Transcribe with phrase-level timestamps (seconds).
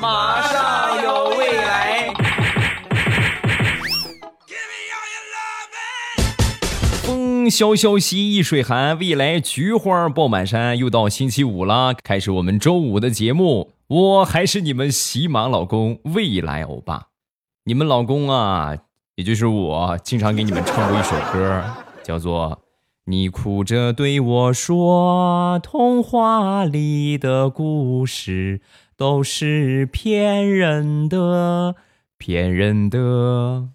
[0.00, 2.12] 马上有未来。
[7.02, 10.76] 风萧萧兮易水寒，未来菊花爆满山。
[10.76, 13.72] 又到星期五了，开始我们周五的节目。
[13.86, 17.06] 我还是你们喜马老公未来欧巴，
[17.64, 18.76] 你们老公啊，
[19.14, 21.62] 也就是我，经常给你们唱过一首歌，
[22.02, 22.60] 叫做。
[23.08, 28.60] 你哭着对我说：“童话里的故事
[28.96, 31.74] 都是骗人的，
[32.16, 33.68] 骗人的。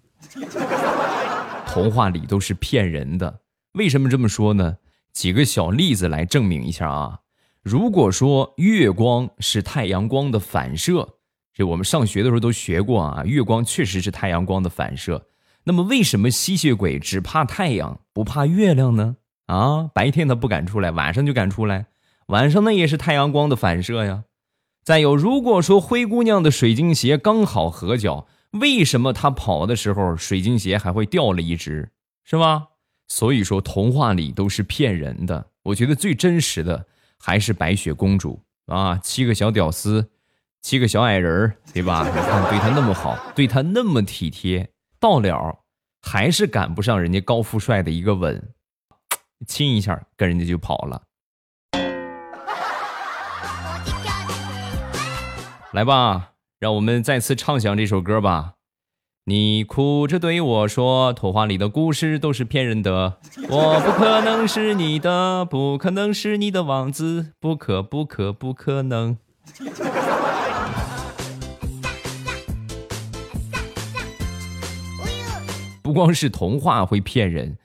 [1.66, 3.40] 童话里都是骗人的。
[3.74, 4.78] 为什么这么说呢？
[5.12, 7.20] 几个小例子来证明一下啊。
[7.62, 11.08] 如果说月光是太阳光的反射，
[11.54, 13.22] 这我们上学的时候都学过啊。
[13.24, 15.28] 月光确实是太阳光的反射。
[15.64, 21.86] 那么为什么吸血鬼只怕太阳不怕月亮呢？”啊，白天他不敢出来，晚上就敢出来。
[22.26, 24.24] 晚上那也是太阳光的反射呀。
[24.84, 31.92] 再有，如果说灰姑娘的水晶鞋刚好合脚，为什么她跑的时候水晶鞋还会掉了一只，
[32.24, 32.68] 是吧？
[33.06, 35.46] 所以说童话里都是骗人的。
[35.62, 36.84] 我觉得最真实的
[37.16, 40.10] 还是白雪公主啊，七个小屌丝，
[40.62, 42.04] 七个小矮人对吧？
[42.04, 45.60] 你看对她那么好，对她那么体贴，到了
[46.00, 48.52] 还是赶不上人家高富帅的一个吻。
[49.46, 51.02] 亲一下，跟人家就跑了。
[55.72, 58.56] 来吧，让我们再次唱响这首歌吧。
[59.24, 69.16] 你哭着对我说：“童话里的故事都是骗人的，我不可能是你的，不可能是你的王子，不可不可不可能。”
[75.82, 77.56] 不光是童话会骗人，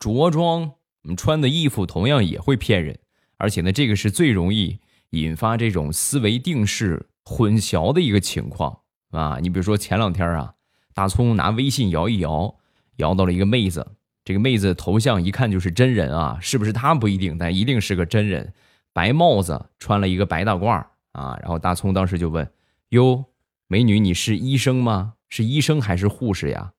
[0.00, 0.62] 着装。
[1.04, 2.98] 我们穿的衣服同样也会骗人，
[3.38, 9.38] 而且呢，这个是最容易引发这种思维定式混淆的一个情况啊！
[9.40, 10.54] 你比如说前两天啊，
[10.94, 12.56] 大葱拿微信摇一摇，
[12.96, 13.86] 摇到了一个妹子，
[14.24, 18.52] 这个妹子头像一看就是真人啊，是不是她不一定，但一定是个真人，
[18.92, 22.50] 白帽子，穿了一个白大褂啊，然后大葱当时就问
[22.90, 23.24] ：“哟，
[23.66, 25.14] 美女，你是医生吗？
[25.28, 26.72] 是医生还是护士呀？”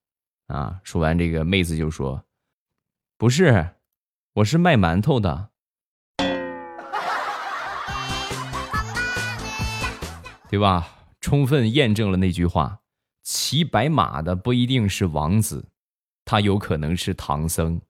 [0.48, 2.24] 啊，说完这个妹子就说
[3.18, 3.70] ：“不是。”
[4.38, 5.50] 我是卖馒头的，
[10.54, 10.88] 对吧？
[11.20, 12.82] 充分验证了那句话：
[13.24, 15.66] 骑白马的不一定是王子，
[16.24, 17.82] 他有可能是唐僧。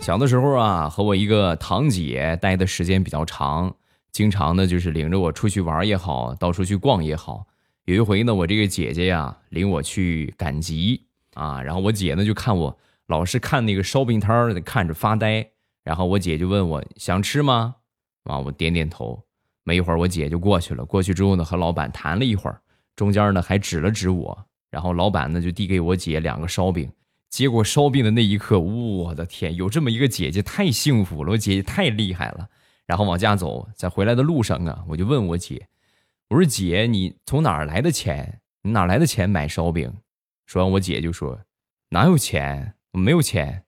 [0.00, 3.76] 小的时候啊，和我一个堂姐待的时间比较长，
[4.10, 7.46] 经常呢就是领着我出去玩也好，到处去逛也好。
[7.84, 12.78] 有一回呢，我这个姐姐呀领我去赶集啊，然后我姐呢就看我
[13.12, 15.46] 老是看那个烧饼摊儿，看着发呆。
[15.84, 17.76] 然后我姐就问我想吃吗？
[18.24, 19.22] 啊，我点点头。
[19.64, 20.82] 没一会儿，我姐就过去了。
[20.82, 22.58] 过去之后呢，和老板谈了一会儿，
[22.96, 24.46] 中间呢还指了指我。
[24.70, 26.90] 然后老板呢就递给我姐两个烧饼。
[27.28, 32.48] 结果烧饼的那一刻，我的天，有这么一个姐姐太幸福了，我姐姐太厉害了。
[32.86, 35.68] 然后往家走，在回来的路上啊，我就问我姐。
[36.30, 38.40] 我说姐，你从哪儿来的钱？
[38.62, 39.92] 你哪来的钱买烧饼？
[40.46, 41.38] 说完，我姐就说
[41.90, 42.74] ：“哪有钱？
[42.92, 43.64] 我没有钱。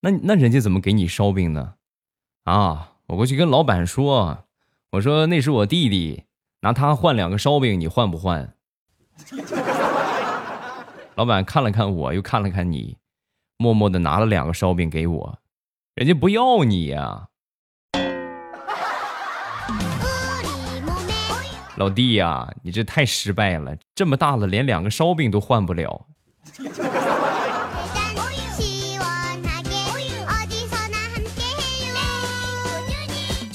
[0.00, 1.74] 那那人家怎么给你烧饼呢？”
[2.44, 4.44] 啊，我过去跟老板说
[4.92, 6.24] ：“我说那是我弟弟，
[6.60, 8.54] 拿他换两个烧饼，你换不换？”
[11.16, 12.96] 老板看了看我，又看了看你，
[13.56, 15.38] 默默的拿了两个烧饼给我，
[15.94, 17.28] 人家不要你呀。
[21.76, 23.76] 老弟呀，你这太失败了！
[23.94, 26.06] 这么大了，连两个烧饼都换不了。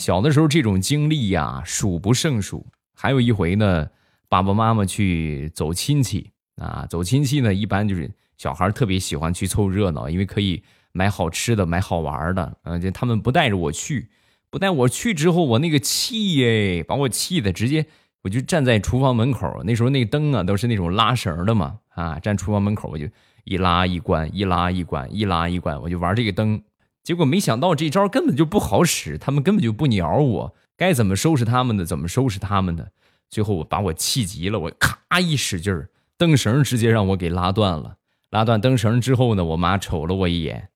[0.03, 2.67] 小的时候，这种经历呀数不胜数。
[2.93, 3.87] 还有一回呢，
[4.27, 12.57] 爸爸妈妈去走亲戚啊，走亲戚呢，一般就是小孩特别喜欢去凑热闹，因为可以买好吃的、买好玩的。
[12.63, 14.09] 嗯，就他们不带着我去，
[14.49, 17.85] 不带我去之后，我那个气耶，把我气的直接。
[18.23, 23.07] 我就站在厨房门口，那时候那灯啊都是那种拉绳的嘛，啊，站厨房门口我就
[23.45, 26.61] 一拉一关，一拉一关，一拉一关，我就玩这个灯。
[27.03, 32.91] 结果没想到这招根本就不好使，他们根本就不鸟我，该怎么收拾他们的怎么收拾他们的。
[33.29, 37.97] 最后我把我气急了，我咔一使劲儿，灯绳直接让我给拉断了。
[38.29, 40.69] 拉断灯绳之后呢，我妈瞅了我一眼：“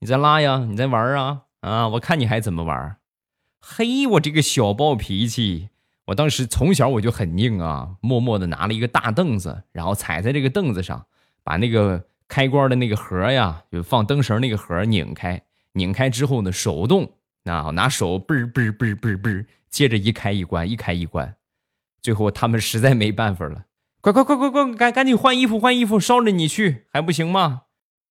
[0.00, 2.96] 你再拉呀，你再玩啊，啊，我看你还怎么玩。”
[3.60, 5.68] 嘿，我这个小暴脾气。
[6.06, 11.06] 我当时从小我就很拧啊，默默的拿了一个大凳子，然后踩在这个凳子上，
[11.42, 15.42] 把那个开关的那个盒呀，就放灯绳那个盒拧开，
[15.76, 17.12] 拧开之后呢，手动
[17.44, 21.36] 啊，拿手嘣儿嘣儿嘣儿嘣儿嘣儿，接着一开一关，一开一关，
[22.00, 23.66] 最后他们实在没办法了，
[24.00, 27.64] 快快快快快，赶赶紧换衣服换衣服，捎着你去还不行吗？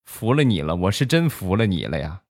[0.05, 2.21] 服了你了，我是真服了你了呀！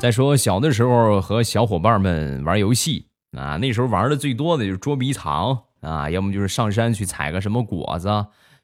[0.00, 3.06] 再说小的时候和小伙伴们玩游戏
[3.38, 8.08] 啊，那时候玩的最多的就是捉迷藏啊，要么就是上山去采个什么果子，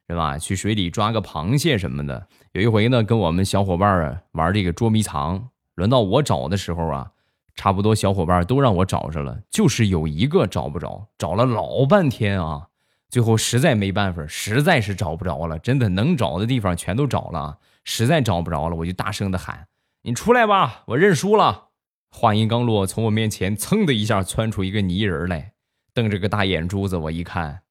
[0.08, 0.38] 是吧？
[0.38, 2.26] 去水里抓个螃蟹什么的。
[2.52, 7.10] 有一回呢，跟我们小伙伴玩这个捉迷藏，轮到我找的时候啊，
[7.54, 12.68] 差不多小伙伴都让我找着了，就是有一个找不着，找了老半天啊，
[13.08, 19.66] 最后实在没办法，实在是找不着了，真的能找的地方全都找了，实在找不着了，我就大声的喊。
[20.02, 21.64] 你出来吧，我认输了。
[22.10, 25.52] 话音刚落，从我面前噌的一下窜出一个泥人来，
[25.96, 26.98] 瞪着个大眼珠子。
[26.98, 27.62] 我一看，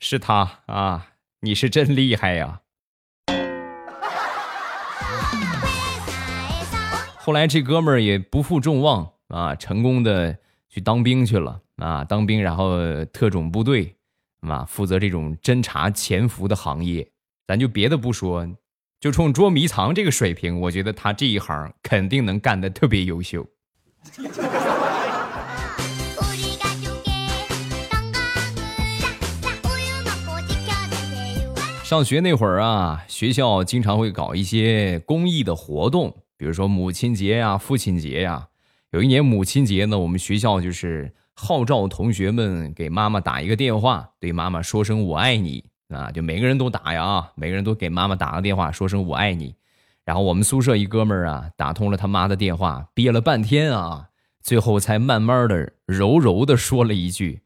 [0.00, 1.12] 是他啊！
[1.42, 2.62] 你是真厉害呀。
[7.16, 10.36] 后来这哥们儿也不负众望啊，成功的
[10.68, 13.94] 去当兵去了啊，当兵然后特种部队，
[14.40, 17.08] 啊，负责这种侦查潜伏的行业。
[17.46, 18.44] 咱就别的不说。
[18.98, 23.46] 就冲捉迷藏这个水平，我觉得他这一行肯定能干得特别优秀。
[31.86, 38.48] 上学那会儿啊，学校经常会搞一些公益的活动，比如说母亲节呀、父亲节呀。
[38.90, 45.64] 有一年母亲节呢，我们学校就是号召同学们给妈妈打一个电话，对妈妈说声“我爱你”。
[45.94, 49.54] 啊，就每个人都打呀，每个人都给妈妈打个电话，说声我爱你。
[50.04, 54.08] 然后我们宿舍一哥们儿啊，打通了他妈的电话，憋了半天啊，
[54.42, 57.42] 最后才慢慢的、柔柔的说了一句：“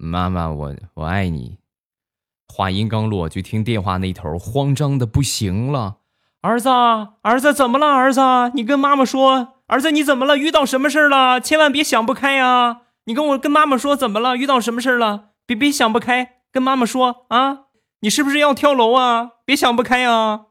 [0.00, 1.58] 妈妈，我我爱你。”
[2.56, 5.96] 话音刚落，就听电话那头慌张的不行了
[6.40, 6.68] ：“儿子，
[7.22, 7.88] 儿子怎么了？
[7.88, 8.20] 儿子，
[8.54, 10.36] 你跟妈妈说，儿子你怎么了？
[10.36, 11.40] 遇到什么事了？
[11.40, 12.82] 千万别想不开呀！
[13.06, 14.36] 你跟我跟妈妈说怎么了？
[14.36, 15.30] 遇到什么事了？
[15.44, 17.62] 别别想不开。”跟妈妈说啊，
[18.02, 19.30] 你是不是要跳楼啊？
[19.44, 20.42] 别想不开啊！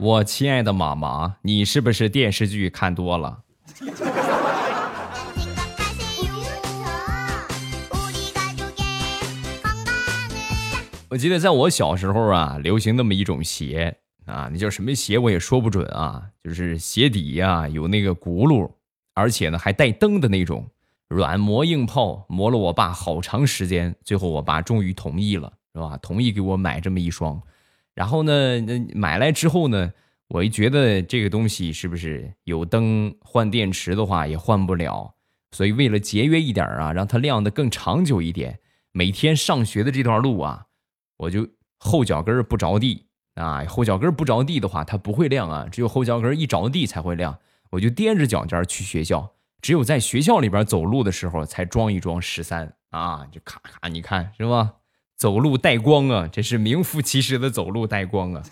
[0.00, 3.38] 我亲爱的妈妈，你是不是电视剧看多了？
[11.14, 13.96] 我记得在我小时候啊，流行那么一种鞋
[14.26, 18.68] 啊，那叫什么鞋我也说不准啊，就是鞋底呀有那个轱辘，
[19.14, 20.68] 而且呢还带灯的那种。
[21.06, 25.96] 软磨硬泡磨了我爸好长时间，最后我爸终于同意了，是吧？
[25.98, 27.40] 同意给我买这么一双。
[27.94, 29.92] 然后呢，那买来之后呢，
[30.26, 35.14] 我一觉得这个东西是不是有灯换电池的话也换不了，
[35.52, 38.58] 所以为了节约一点啊，让它亮的更长久一点，
[38.90, 40.66] 每天上学的这段路啊，
[41.16, 41.46] 我就
[41.78, 47.38] 后脚跟不着地啊，后脚跟不着地的话它不会亮啊，只有后脚跟一着地才会亮，
[47.70, 49.32] 我就踮着脚尖去学校。
[49.62, 54.74] 只有在学校里边走路的时候才装一装十三啊，就咔咔，你看是吧？
[55.16, 58.42] 走路带光啊，这是名副其实的走路带光啊。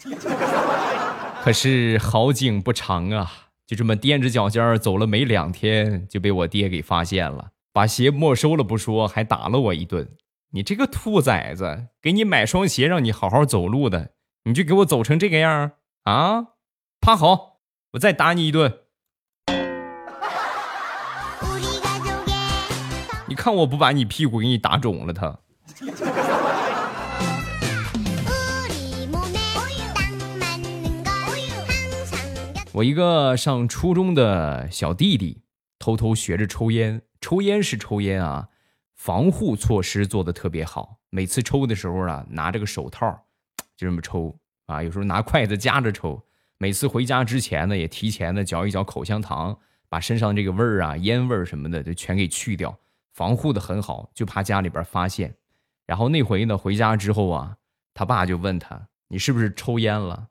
[1.43, 3.31] 可是好景不长啊，
[3.67, 10.08] 就这么踮着脚尖走了没两天，就被我爹给发现了，把鞋没收了不说，还打了我一顿。
[10.55, 14.11] 你这个兔崽子，给你买双鞋让你好好走路的，
[14.44, 16.49] 你就给我走成这个样啊？
[17.01, 17.61] 趴好，
[17.93, 18.81] 我再打你一顿。
[23.27, 25.39] 你看我不把你屁股给你打肿了，他。
[32.75, 35.44] 我一个上初中的小弟弟
[35.79, 38.49] 偷偷学着抽烟，抽烟是抽烟啊，
[39.03, 40.97] 防护措施做的特别好。
[41.11, 43.27] 每次抽的时候啊，拿着个手套，
[43.77, 46.25] 就这么抽啊，有时候拿筷子夹着抽。
[46.56, 52.79] 每次回家之前呢，也提前的嚼一嚼口香糖，把身上这个味儿啊、烟味儿什么的就全给去掉。
[53.13, 55.35] 防护的很好，就怕家里边发现。
[55.85, 57.56] 然后那回呢，回家之后啊，
[57.94, 60.29] 他爸就问他：“你是不是抽烟了？”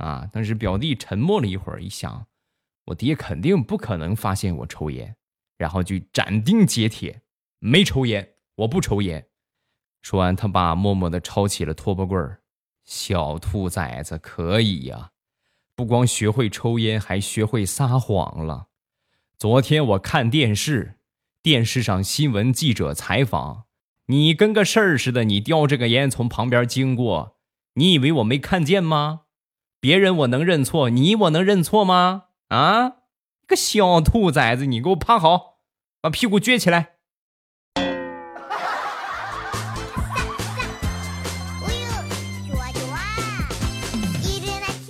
[0.00, 2.26] 啊，当时表弟沉默了一会儿，一想，
[2.86, 5.14] 我爹肯定不可能发现我抽烟，
[5.58, 7.20] 然后就斩钉截铁
[7.58, 9.28] ：“没抽烟，我不抽烟。”
[10.02, 12.42] 说完，他爸默默的抄起了拖把棍儿
[12.84, 15.10] ：“小兔崽子可以呀，
[15.74, 18.68] 不光学会抽烟，还学会撒谎了。
[19.38, 20.94] 昨天我看电视。”
[21.42, 23.66] 电视上新闻记者采访，
[24.06, 27.36] 你跟个事儿似的，你叼着个烟从旁边经过，
[27.74, 29.20] 你以为我没看见吗？
[29.78, 32.24] 别人我能认错，你我能认错吗？
[32.48, 32.94] 啊，
[33.46, 35.60] 个小兔崽子，你给我趴好，
[36.00, 36.95] 把屁股撅起来，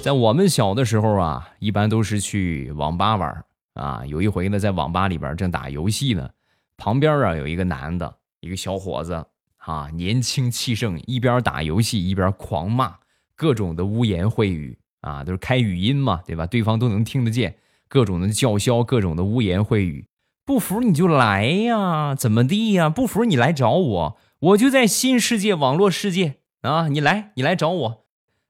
[0.06, 3.44] 在我们小的时候啊，一般都是去网吧玩
[3.75, 4.06] 啊。
[4.06, 6.30] 有一回呢，在网吧里边正打游戏呢，
[6.76, 12.98] 旁边啊有一个男的，一个小伙子啊，年轻气盛，一边打游戏一边狂骂，
[13.34, 16.46] 各种的污言秽语啊，都是开语音嘛，对吧？
[16.46, 17.56] 对方都能听得见，
[17.88, 20.06] 各种的叫嚣，各种的污言秽语。
[20.44, 22.88] 不服你就来呀，怎么地呀？
[22.88, 26.86] 不服你来找我，我就在新世界网络世界啊！
[26.86, 28.05] 你来，你来找我，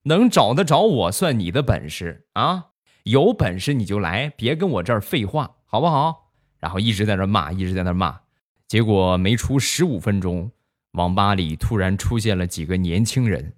[0.06, 2.66] 能找得着我算你的本事啊！
[3.02, 6.30] 有本事你就来，别跟我这儿废话，好不好？
[6.60, 8.20] 然后一直在那骂，一直在那骂，
[8.68, 10.52] 结果没出十五分钟，
[10.92, 13.54] 网吧里突然出现了几个年轻人，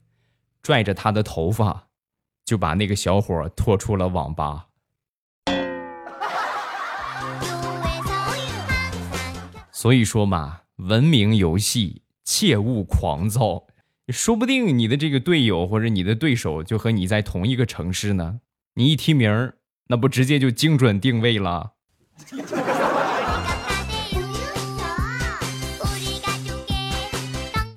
[0.62, 1.88] 拽着他的头发，
[2.46, 4.68] 就把那个小伙拖出了网吧。
[9.70, 13.66] 所以说嘛，文明游戏，切勿狂躁。
[14.08, 18.40] 说不定你的这个队友或者你的对手就和你在同一个城市呢。
[18.74, 19.56] 你一提名儿，
[19.88, 21.72] 那不直接就精准定位了。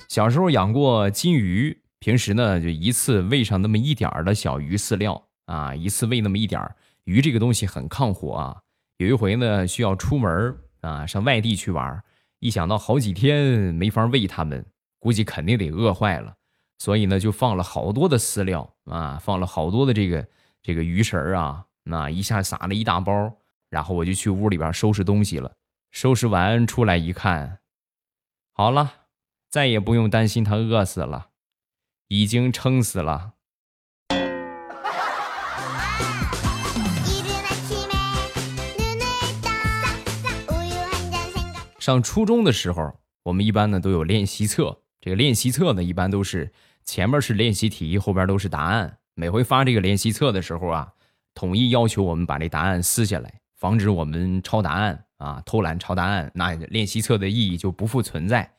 [0.07, 6.73] 小时候养过金鱼，平时呢就一次喂上那么一点儿的小鱼饲料啊，一次喂那么一点儿。
[7.03, 8.55] 鱼这个东西很抗火啊。
[9.00, 12.01] 有一回呢，需要出门啊，上外地去玩
[12.39, 14.65] 一想到好几天没法喂它们，
[15.01, 16.36] 估计肯定得饿坏了，
[16.77, 20.27] 所以呢，就放了好多的饲料啊，放了好多的这个
[20.62, 23.36] 这个鱼食啊，那一下撒了一大包，
[23.72, 25.51] 然后我就去屋里边收拾东西了。
[25.89, 27.62] 收拾完出来一看，
[28.53, 28.93] 好了，
[29.50, 31.29] 再也不用担心它饿死了，
[32.08, 33.34] 已经撑死了。
[41.79, 44.80] 上初中的时候，我们一般呢都有练习册。
[45.01, 46.51] 这个练习册呢，一般都是
[46.86, 49.00] 前面是练习题，后边都是答案。
[49.15, 50.93] 每回发这个练习册的时候啊，
[51.34, 58.51] 统一要求我们把这答案撕下来，防止我们抄答案啊、偷懒抄答案，那练习册的意义就不复存在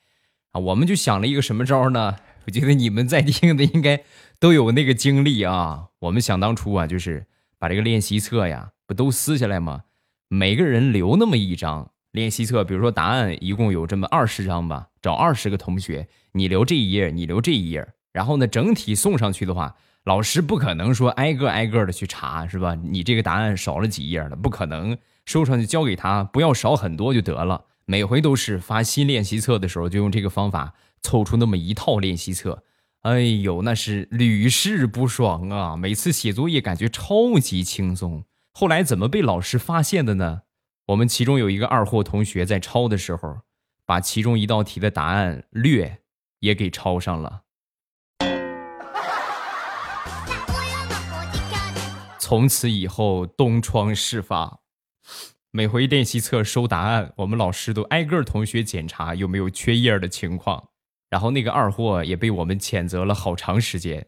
[0.51, 0.61] 啊。
[0.61, 2.17] 我们就想了一个什么招呢？
[2.45, 4.03] 我觉得你们在听的应该
[4.41, 5.87] 都有那个经历啊。
[6.01, 7.27] 我们想当初啊，就是
[7.59, 9.83] 把这个练习册呀，不都撕下来吗？
[10.27, 11.91] 每个人留那么一张。
[12.11, 22.75] 练习册，比如说答案一共有这么二十张吧，找二十个同学，你留这一页，你留这一页，然后呢，整体送上去的话，老师不可能说挨个挨个的去查，是吧？
[22.77, 27.65] 你这个答案少了几页了，不可能收上去交给他，不要少很多就得了。
[27.85, 32.63] 每回都是发新练习册的时候，就用这个方法凑出那么一套练习册，
[33.01, 35.77] 哎呦，那是屡试不爽啊！
[35.77, 38.25] 每次写作业感觉超级轻松。
[38.53, 40.43] 后来怎么被老师发现的呢？
[40.87, 43.39] 我们其中有一个二货同学在抄的时候，
[43.85, 45.99] 把其中一道题的答案略
[46.41, 47.43] 也给抄上了。
[52.19, 54.61] 从此以后东窗事发，
[55.51, 60.71] 每回练习册收答案，我们老师都挨个同学检查有没有缺页的情况，
[61.11, 64.07] 然后那个二货也被我们谴责了好长时间。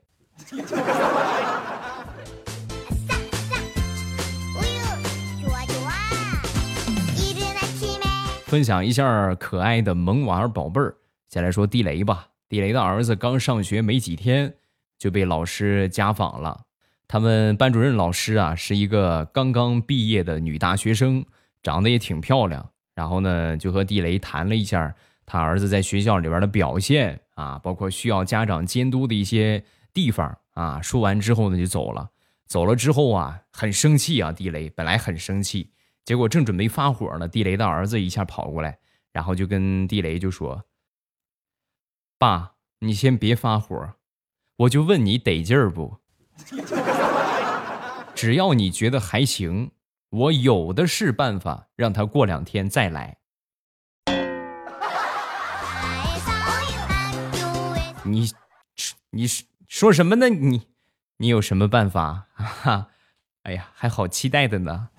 [8.55, 10.95] 分享一下可爱的萌娃宝贝儿，
[11.29, 12.29] 先来说地雷吧。
[12.49, 14.55] 地雷的儿子刚上学没几天，
[14.97, 16.61] 就被老师家访了。
[17.09, 21.27] 他们班主任老师啊，是一个刚刚毕业的女大学生，
[21.65, 22.65] 长得也挺漂亮。
[22.95, 24.95] 然后呢，就和地雷谈了一下
[25.27, 29.61] 他儿子在学校里边的表现啊，包括需要家长监督的一些
[29.93, 30.81] 地方啊。
[30.81, 32.09] 说完之后呢，就走了。
[32.47, 35.73] 走了之后啊，很生气啊，地雷本来很生气。
[36.05, 38.79] 结果正准备发火呢，地雷的儿子一下跑过来，
[39.13, 40.65] 然后就跟地雷就说
[42.19, 43.95] ：“爸，你先别发火，
[44.57, 45.97] 我就问你得劲儿不？
[48.15, 49.73] 只要你觉得还行，
[50.11, 53.17] 我有的是办法让他过两天再来。
[58.05, 58.31] 你，
[59.11, 59.27] 你
[59.67, 60.29] 说什么呢？
[60.29, 60.69] 你，
[61.17, 62.27] 你有什么办法？
[62.37, 62.89] 哈，
[63.45, 64.91] 哎呀，还好期待的呢。”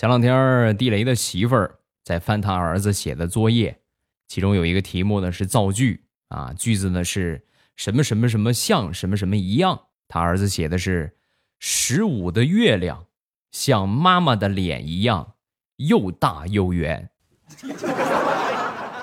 [0.00, 3.82] 前两天，地雷的媳妇儿在翻他儿子写的作业，
[4.28, 7.44] 其中有一个题目呢是造句啊，句子呢是
[7.76, 9.88] 什么什么什么像什么什么一样。
[10.08, 11.18] 他儿子写的是
[11.58, 13.08] 十五的月亮
[13.52, 15.34] 像妈妈的脸一样
[15.76, 17.10] 又大又圆。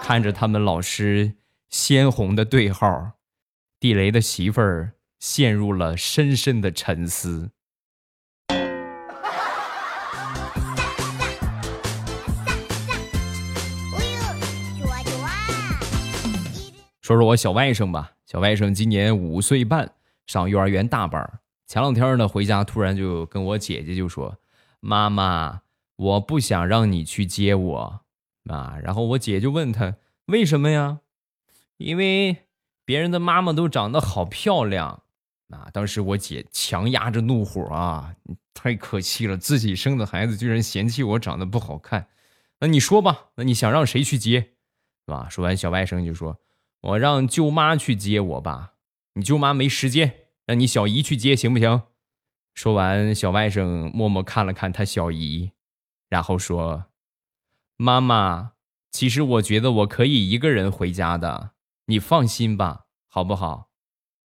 [0.01, 1.33] 看着他们老师
[1.69, 3.11] 鲜红的对号，
[3.79, 7.51] 地雷的媳妇儿陷入了深深的沉思。
[17.07, 19.93] 说说我小外甥吧，小外甥今年五岁半，
[20.25, 21.39] 上幼儿园大班。
[21.65, 24.37] 前两天呢，回家突然就跟我姐姐就说
[24.81, 25.61] ：“妈妈，
[25.95, 28.01] 我不想让你去接我。”
[28.51, 29.95] 啊，然后我姐就问他
[30.25, 30.99] 为什么呀？
[31.77, 32.39] 因为
[32.83, 35.03] 别人的妈妈都长得好漂亮。
[35.47, 38.13] 啊，当时我姐强压着怒火啊，
[38.53, 42.07] 太可气了，自己生的孩子居然嫌弃我长得不好看。
[42.59, 44.41] 那你说吧，那你想让谁去接？
[44.41, 45.29] 是吧？
[45.29, 46.37] 说完，小外甥就说。
[46.87, 48.75] 我让舅妈去接我吧，
[49.15, 51.81] 你舅妈没时间，让你小姨去接行不行？
[52.53, 55.51] 说完，小外甥默默看了看他小姨，
[56.07, 56.85] 然后说
[57.75, 58.53] ：“妈妈，
[58.89, 61.51] 其实我觉得我可以一个人回家的，
[61.87, 63.67] 你放心吧，好不好？”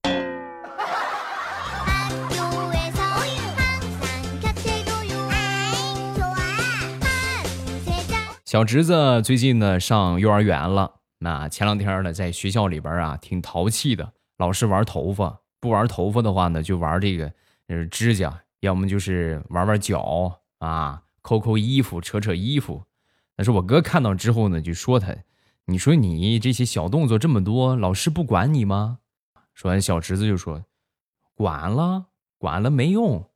[8.45, 10.93] 小侄子最近呢上幼儿园了。
[11.19, 17.33] 那前两天呢，在学校里边啊，挺淘气的，老是玩头发，不玩头发的话呢，就玩这个
[17.67, 22.83] 呃指甲，要么就是玩玩脚啊，抠抠衣服，扯扯衣服。
[23.35, 25.15] 但是我哥看到之后呢，就说他，
[25.65, 28.99] 你说你这些小动作这么多，老师不管你吗？
[29.53, 30.65] 说完，小侄子就说，
[31.33, 33.29] 管了，管了没用，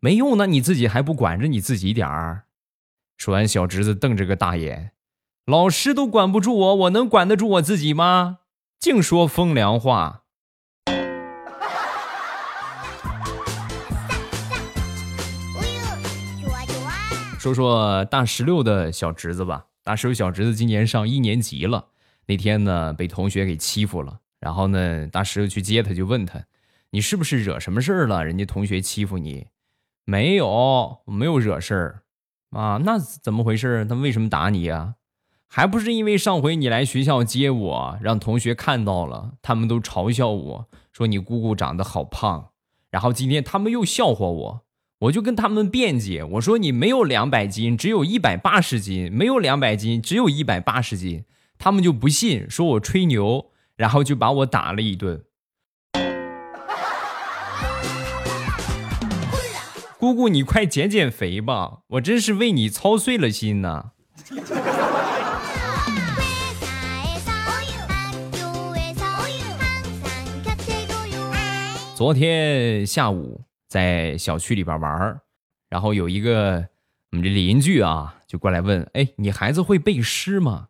[0.00, 2.46] 没用，那你自己还不管着你自己点儿？
[3.16, 4.92] 说完，小侄子瞪着个大眼。
[5.48, 8.40] 老师都管不住我，我能管得住我自己吗？
[8.78, 10.24] 净说风凉话。
[17.38, 21.86] 说说大石榴的小侄子吧，大石榴小侄子今年上一年级了。
[22.26, 26.44] 那天呢，被同学给欺负了，然后呢，大石榴去接他，就问他
[26.92, 28.22] ：“你是不是惹什么事儿了？
[28.22, 29.46] 人家同学欺负你
[30.04, 32.02] ？”“没有，没有惹事儿。
[32.52, 33.86] ”“啊，那怎么回事？
[33.86, 34.96] 他为什么打你呀？”
[35.50, 42.50] 还不是因为上回你来学校接我，让同学看到了，他们都嘲笑我说你姑姑长得好胖，
[42.90, 44.60] 然后今天他们又笑话我，
[44.98, 51.24] 我就跟他们辩解，我说你没有两百斤，只有一百八十斤，没有两百斤，只有一百八十斤，
[51.56, 55.24] 他们就不信，说我吹牛，然后就把我打了一顿。
[59.98, 63.92] 姑姑，你快减减肥吧，我真是为你操碎了心呐。
[71.98, 75.20] 昨天下午在小区里边玩
[75.68, 76.64] 然后有一个
[77.10, 80.68] 我们这邻居啊，就过来问：“哎，你孩子会背诗吗？”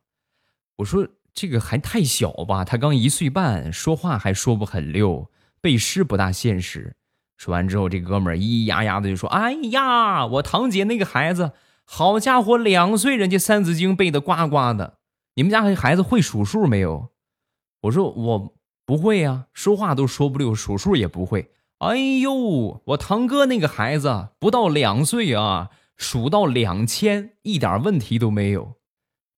[0.76, 6.96] 我说：“这个还太小吧，他刚一岁半，说话还说不很溜，背诗不大现实。”
[7.36, 11.52] 说完之后，这哥们儿咿咿呀呀的就说：“哎呀，我堂姐那个孩子，
[11.84, 14.96] 好家伙，两岁人家《三字经》背的呱呱的。
[15.34, 17.10] 你们家孩子会数数没有？”
[17.82, 18.54] 我说：“我。”
[18.88, 21.50] 不会呀，说话都说不溜，数数也不会。
[21.80, 28.76] 哎呦，我堂哥那个孩子不到两岁啊，数到两千一点问题都没有。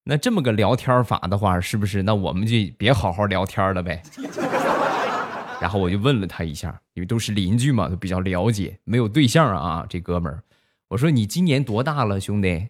[0.04, 2.04] 那这么个聊天法的话，是不是？
[2.04, 4.00] 那我们就别好好聊天了呗。
[5.60, 8.78] 然后我就问了他一下，因为都是邻居嘛，都比较了解。
[8.84, 10.44] 没有对象啊，这哥们儿。
[10.90, 12.68] 我说你今年多大了，兄弟？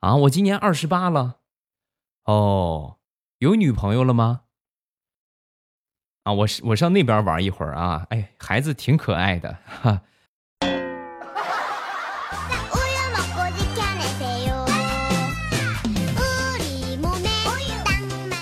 [0.00, 1.36] 啊，我今年二十八了。
[2.26, 2.98] 哦，
[3.38, 4.42] 有女朋友了吗？
[6.28, 10.02] 啊，我是我上那边玩一会儿啊，哎，孩子挺可爱的哈。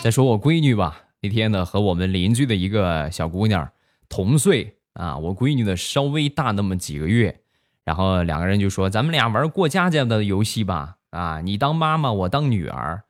[0.02, 3.70] 再说我闺女吧，那天呢和我们邻居的一个小姑娘
[4.08, 7.38] 同岁啊，我闺女呢稍微大那么几个月，
[7.84, 13.04] 然后两个人就说咱们俩玩过家家的游戏吧，啊，你当妈妈，我当女儿。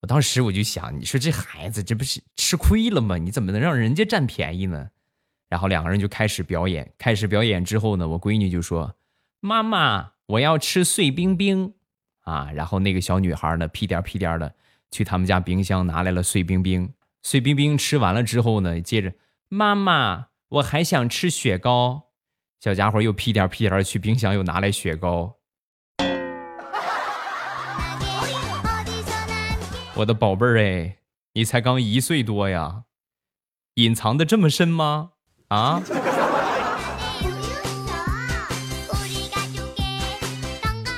[0.00, 3.16] 我当时我就想，你说这孩子这不是吃亏了吗？
[3.18, 4.90] 你怎么能让人家占便宜呢？
[5.48, 8.94] 然后两个人就开始表演，开始表演之后呢，我闺女就说
[9.40, 11.72] ：“妈妈，我要吃碎冰冰
[12.20, 14.54] 啊！”然后那个小女孩呢，屁颠屁颠的
[14.90, 16.92] 去他们家冰箱拿来了碎冰冰。
[17.22, 19.14] 碎冰冰吃完了之后呢，接着
[19.48, 22.10] 妈妈，我还想吃雪糕。
[22.60, 25.37] 小家伙又屁颠屁颠去冰箱又拿来雪糕。
[29.98, 30.98] 我的宝贝儿哎，
[31.34, 32.84] 你才刚一岁多呀，
[33.74, 35.10] 隐藏的这么深吗？
[35.48, 35.82] 啊？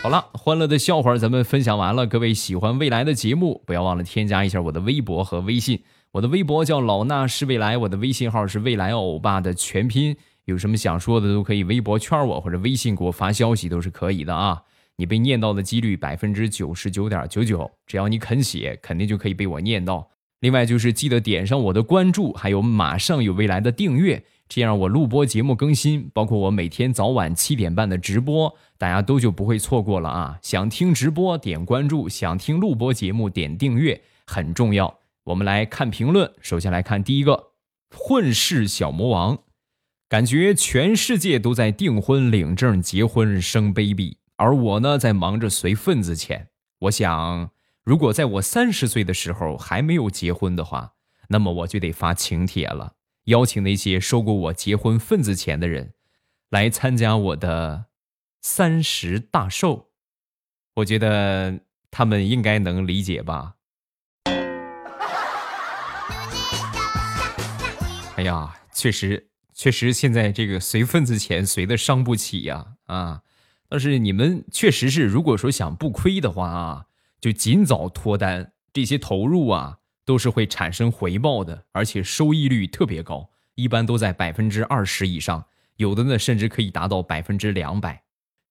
[0.02, 2.06] 好了，欢乐的笑话咱们分享完了。
[2.06, 5.82] 各位喜欢未来的节目，不要忘了添加一下我的微博和微信。
[6.12, 10.14] 我的微博叫老衲是未来，我的微信号是未来欧巴的全拼。
[10.44, 14.62] 有什么想说的都可以微博圈我，或者微信给我发消息都是可以的啊。
[15.00, 20.10] 你被念到的几率百分之九十九点九九，只要你肯写，肯定就可以被我念到。
[20.40, 30.38] 另外就是记得点上我的关注，还有马上有未来的订阅，这样我录播节目更新，包括我每天早晚七点半的直播，大家都就不会错过了啊！
[30.42, 34.98] 想听直播点关注，想听录播节目点订阅很重要。
[35.24, 37.52] 我们来看评论，首先来看第一个
[37.90, 39.38] 混世小魔王，
[40.10, 46.48] 感觉全世界都在订婚、领证、结婚、生 baby，而我呢在忙着随份子钱。
[46.80, 47.50] 我想。
[47.82, 50.92] 如果在我三十岁的时候还没有结婚的话，
[51.28, 52.92] 那么我就得发请帖了，
[53.24, 55.94] 邀请那些收过我结婚份子钱的人，
[56.50, 57.86] 来参加我的
[58.42, 59.88] 三十大寿。
[60.74, 63.54] 我觉得他们应该能理解吧。
[68.16, 73.22] 哎呀，确实，确实，现在这个随份子钱随的伤不起呀啊！
[73.70, 76.84] 但是你们确实是，如果说想不亏的话啊。
[77.20, 85.44] 就尽早脱单，这些投入啊都是会产生回报的，而且收益率特别高，一般都在百分之二十以上，
[85.76, 88.02] 有的呢甚至可以达到百分之两百。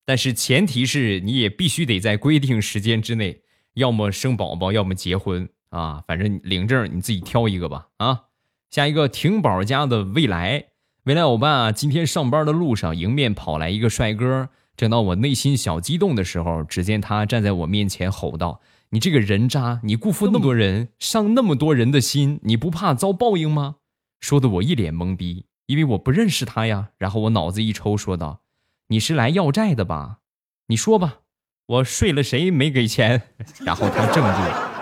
[0.05, 3.41] 但是前提是你也必须得在规定时间之内，
[3.73, 6.03] 要么生宝宝，要么结婚啊。
[6.05, 8.25] 反正领证你自己挑一个吧啊。
[8.69, 10.65] 下一个婷宝家的未来，
[11.05, 14.49] 未来欧巴今天上班的路上迎面跑来一个帅哥。
[14.79, 18.61] 正当我内心小激动的时候，只见他站在我面前吼道
[18.91, 19.81] ：“你这个人渣！
[19.83, 23.75] 你辜负那么多人，伤那么多人的心，你不怕遭报应吗？”
[24.21, 26.91] 说的我一脸懵逼，因为我不认识他呀。
[26.97, 28.39] 然后我脑子一抽，说道
[28.87, 30.19] ：“你是来要债的吧？
[30.67, 31.17] 你说吧，
[31.65, 33.23] 我睡了谁没给钱？”
[33.65, 34.41] 然后他怔住，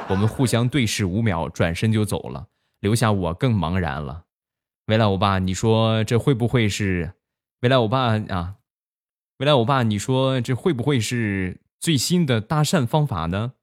[0.10, 2.49] 我们互相对视五秒，转身就走了，
[2.81, 4.25] 留下我更茫然了。
[4.86, 7.13] 未来欧巴，你说这会不会是
[7.62, 8.57] 未来欧巴啊？
[9.39, 13.54] 未来，欧巴，你说这会不会是最新的搭讪方法呢？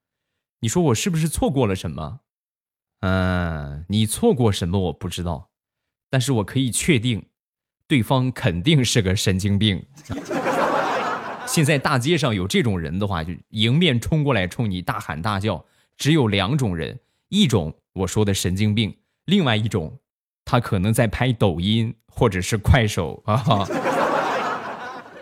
[0.60, 2.20] 你说我是不是错过了什么？
[3.00, 5.50] 嗯，你错过什么我不知道，
[6.08, 7.26] 但是我可以确定，
[7.88, 9.84] 对方肯定是个神经病。
[11.44, 15.64] 现在大街上有这种人的话，就迎面冲过来冲你大喊大叫，
[15.96, 19.98] 只有两种人：一种我说的神经病，另外一种，
[20.44, 23.66] 他可能在拍抖音或者是快手啊。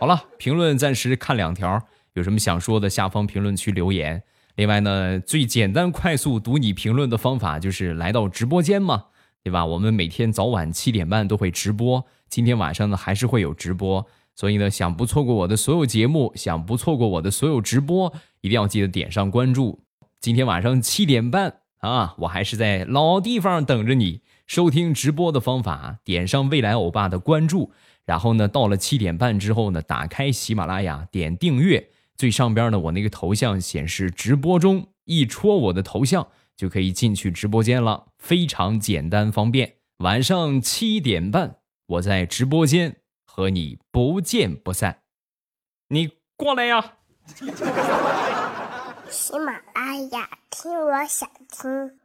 [0.03, 1.81] 好了，评论暂时看两条，
[2.15, 4.21] 有什么想说的，下方评论区留言。
[4.57, 9.05] 另外呢，最简单快速读你评论的方法就是来到直播间嘛，
[9.45, 9.65] 对吧？
[9.65, 19.85] 我们每天早晚七点半都会直播，今天晚上呢还是会有直播，所以呢，想不错过我的所有节目，想不错过我的所有直播，一定要记得点上关注。
[20.19, 24.23] 今天晚上七点半啊，我还是在老地方等着你。
[24.45, 27.73] 收听直播的方法，点上未来欧巴的关注。
[28.05, 39.75] 然后呢，到了七点半之后呢，打开喜马拉雅，点订阅，最上边呢，我那个头像显示直播中，一戳我的头像就可以进去直播间了，非常简单方便。
[39.99, 45.03] 晚上七点半，我在直播间和你不见不散，
[45.89, 46.95] 你过来呀！
[49.09, 52.02] 喜马拉雅听，我想听。